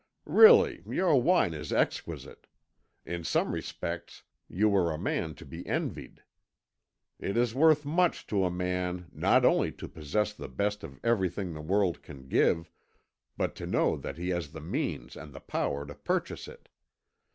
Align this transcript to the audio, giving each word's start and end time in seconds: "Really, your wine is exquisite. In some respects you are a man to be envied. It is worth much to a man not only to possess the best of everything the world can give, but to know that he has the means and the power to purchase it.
"Really, 0.25 0.81
your 0.87 1.21
wine 1.21 1.53
is 1.53 1.71
exquisite. 1.71 2.47
In 3.05 3.23
some 3.23 3.51
respects 3.53 4.23
you 4.49 4.75
are 4.75 4.91
a 4.91 4.97
man 4.97 5.35
to 5.35 5.45
be 5.45 5.63
envied. 5.67 6.23
It 7.19 7.37
is 7.37 7.53
worth 7.53 7.85
much 7.85 8.25
to 8.25 8.43
a 8.43 8.49
man 8.49 9.11
not 9.13 9.45
only 9.45 9.71
to 9.73 9.87
possess 9.87 10.33
the 10.33 10.49
best 10.49 10.83
of 10.83 10.99
everything 11.03 11.53
the 11.53 11.61
world 11.61 12.01
can 12.01 12.27
give, 12.27 12.71
but 13.37 13.53
to 13.57 13.67
know 13.67 13.95
that 13.95 14.17
he 14.17 14.29
has 14.29 14.53
the 14.53 14.59
means 14.59 15.15
and 15.15 15.33
the 15.33 15.39
power 15.39 15.85
to 15.85 15.93
purchase 15.93 16.47
it. 16.47 16.67